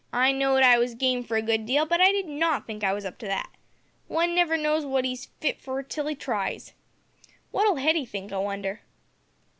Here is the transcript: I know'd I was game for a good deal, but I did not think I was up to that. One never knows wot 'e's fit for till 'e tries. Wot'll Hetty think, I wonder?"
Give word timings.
I 0.13 0.31
know'd 0.31 0.63
I 0.63 0.79
was 0.79 0.95
game 0.95 1.23
for 1.23 1.37
a 1.37 1.43
good 1.43 1.67
deal, 1.67 1.85
but 1.85 2.01
I 2.01 2.11
did 2.11 2.25
not 2.27 2.65
think 2.65 2.83
I 2.83 2.91
was 2.91 3.05
up 3.05 3.19
to 3.19 3.27
that. 3.27 3.51
One 4.07 4.33
never 4.33 4.57
knows 4.57 4.83
wot 4.83 5.05
'e's 5.05 5.27
fit 5.39 5.61
for 5.61 5.83
till 5.83 6.09
'e 6.09 6.15
tries. 6.15 6.73
Wot'll 7.51 7.75
Hetty 7.75 8.07
think, 8.07 8.33
I 8.33 8.39
wonder?" 8.39 8.81